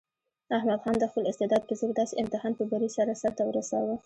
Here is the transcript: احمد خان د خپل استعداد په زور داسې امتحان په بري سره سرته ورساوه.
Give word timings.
احمد 0.57 0.79
خان 0.83 0.95
د 0.99 1.05
خپل 1.11 1.23
استعداد 1.31 1.61
په 1.65 1.73
زور 1.79 1.91
داسې 1.99 2.13
امتحان 2.23 2.53
په 2.57 2.63
بري 2.71 2.89
سره 2.97 3.19
سرته 3.21 3.43
ورساوه. 3.45 3.95